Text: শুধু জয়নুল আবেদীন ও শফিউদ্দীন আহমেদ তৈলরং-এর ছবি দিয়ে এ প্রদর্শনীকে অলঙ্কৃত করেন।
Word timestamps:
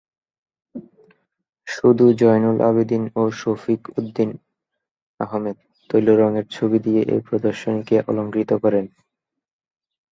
শুধু 1.67 2.05
জয়নুল 2.19 2.57
আবেদীন 2.61 3.03
ও 3.15 3.23
শফিউদ্দীন 3.39 4.31
আহমেদ 5.19 5.57
তৈলরং-এর 5.89 6.45
ছবি 6.51 6.77
দিয়ে 6.85 7.01
এ 7.05 7.17
প্রদর্শনীকে 7.27 7.95
অলঙ্কৃত 8.09 8.51
করেন। 8.63 8.85